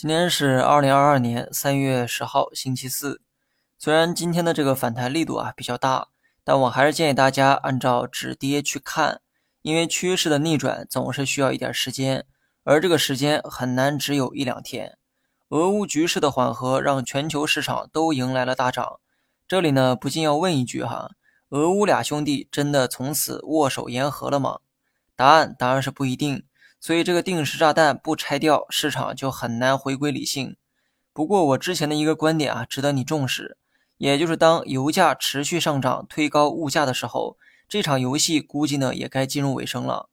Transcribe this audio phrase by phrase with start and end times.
[0.00, 3.20] 今天是二零二二年三月十号，星期四。
[3.78, 6.08] 虽然今天的这个反弹力度啊比较大，
[6.42, 9.20] 但我还是建议大家按照止跌去看，
[9.60, 12.24] 因为趋势的逆转总是需要一点时间，
[12.64, 14.96] 而这个时间很难只有一两天。
[15.50, 19.00] 俄乌局势的缓和让全球市场都迎来了大涨，
[19.46, 21.10] 这里呢不禁要问一句哈：
[21.50, 24.60] 俄乌俩兄弟真的从此握手言和了吗？
[25.14, 26.44] 答案当然是不一定。
[26.80, 30.56] 所以这个定时炸弹不拆掉，市场就很难回归理性。
[31.12, 33.58] 不过我之前的一个观点啊，值得你重视，
[33.98, 37.36] 也就是当油价持续上涨，推高物价的时候，
[37.68, 40.08] 这场游戏估计呢也该进入尾声了。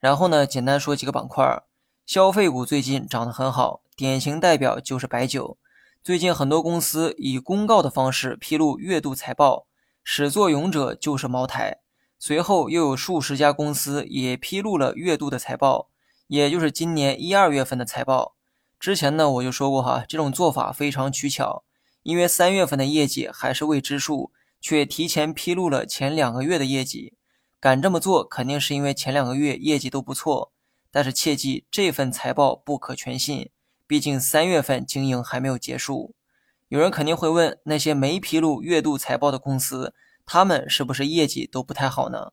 [0.00, 1.62] 然后呢，简单说几个板块，
[2.06, 5.58] 消费股最近涨得很好，典型代表就是白酒。
[6.02, 9.66] 最近很多公司以公告的方式披露月度财报，
[10.02, 11.80] 始作俑者就是茅台。
[12.18, 15.89] 随后又有数十家公司也披露了月度的财报。
[16.30, 18.36] 也就是今年一二月份的财报，
[18.78, 21.64] 之前呢我就说过哈，这种做法非常取巧，
[22.04, 27.14] 因为三月份的业绩还是未知数，却提前披露了前两个月的业绩。
[27.58, 30.52] 敢这么做，肯定是因为前两个月业绩都不错。
[30.92, 33.50] 但是切记，这份财报不可全信，
[33.88, 36.14] 毕竟三月份经营还没有结束。
[36.68, 39.92] 有人肯定会问，那些没披露月度财报的公司，
[40.24, 42.30] 他们是不是业绩都不太好呢？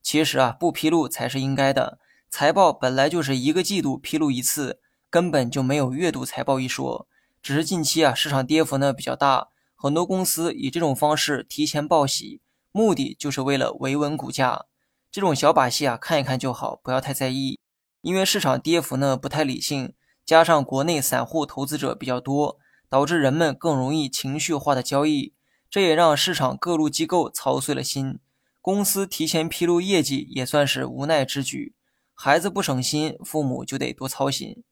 [0.00, 1.98] 其实啊，不披露才是应该的。
[2.30, 4.78] 财报本来就是一个季度披露一次，
[5.10, 7.08] 根本就没有月度财报一说。
[7.42, 14.66] 只是近期啊，市场跌幅呢比较大，很多公司以这种方式提前报喜，目的就是为了维稳股价。
[15.10, 17.58] 这种小把戏啊，看一看就好，不要太在意。
[18.00, 19.92] 因为市场跌幅呢不太理性，
[20.24, 22.58] 加上国内散户投资者比较多，
[22.88, 25.34] 导致人们更容易情绪化的交易，
[25.68, 28.20] 这也让市场各路机构操碎了心。
[28.60, 31.74] 公司提前披露业绩也算是无奈之举。
[32.22, 34.62] 孩子不省心，父母就得多操心。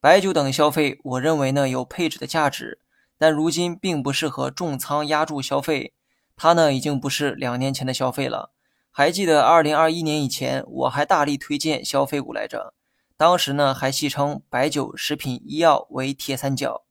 [0.00, 2.78] 白酒等消费，我认为呢有配置的价值，
[3.18, 5.94] 但如今并不适合重仓压住消费。
[6.36, 8.52] 它呢已经不是两年前的消费了。
[8.92, 12.72] 还记得二零二一年以前，我还大力推荐消费股来着，
[13.16, 16.84] 当时呢还戏称白酒、食品、医药为铁三角。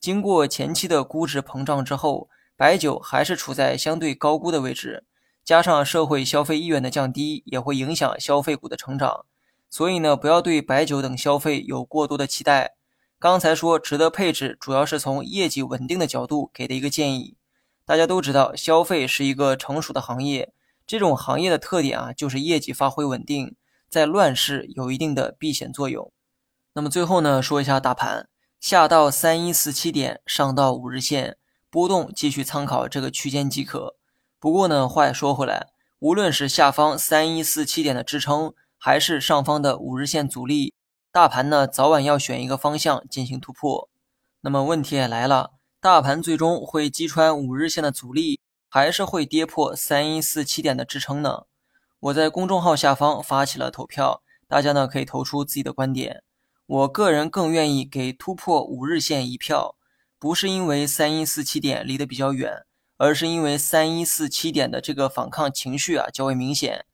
[0.00, 5.04] 经过前期的估值膨胀之后，白酒还是处在相对高估的位置，
[5.44, 9.26] 加上社会消费意愿的降低，也会影响消费股的成长。
[9.72, 12.74] 所以呢，不要对白酒等消费有过多的期待。
[13.18, 17.38] 刚才说值得配置，主要是从业绩稳定的角度给的一个建议。
[17.86, 20.52] 大家都知道，消费是一个成熟的行业，
[20.86, 23.56] 这种行业的特点啊，就是业绩发挥稳定，
[23.88, 26.12] 在乱世有一定的避险作用。
[26.74, 28.28] 那么最后呢，说一下大盘，
[28.60, 31.38] 下到三一四七点，上到五日线，
[31.70, 33.96] 波动继续参考这个区间即可。
[34.38, 35.68] 不过呢，话也说回来，
[36.00, 38.52] 无论是下方三一四七点的支撑，
[38.84, 40.74] 还是上方的五日线阻力，
[41.12, 43.88] 大盘呢早晚要选一个方向进行突破。
[44.40, 51.44] 那么问题也来了，大盘最终会击穿五日线的阻力，还是会跌破三一四七点的支撑呢？
[52.00, 56.24] 我在公众号下方发起了投票，大家呢可以投出自己的观点。
[56.66, 59.76] 我个人更愿意给突破五日线一票，
[60.18, 62.64] 不是因为三一四七点离得比较远，
[62.96, 66.84] 而是因为三一四七点的这个反抗情绪啊较为明显。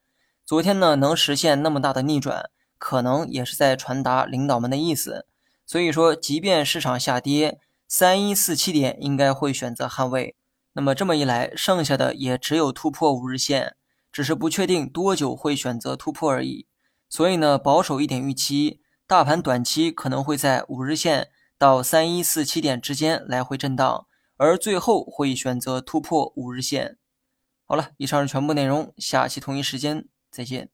[0.49, 2.49] 昨天呢，能实现那么大的逆转，
[2.79, 5.27] 可能也是在传达领导们的意思。
[5.67, 10.37] 所以说，即便市场下跌，三一四七点应该会选择捍卫。
[10.73, 13.77] 那么这么一来，剩下的也只有突破五日线，
[14.11, 16.67] 只是不确定多久会选择突破而已。
[17.11, 21.29] 所以呢，保守一点预期，大盘短期可能会在五日线
[21.59, 24.07] 到三一四七点之间来回震荡，
[24.39, 26.97] 而最后会选择突破五日线。
[27.67, 30.09] 好了，以上是全部内容，下期同一时间。
[30.31, 30.71] 再见。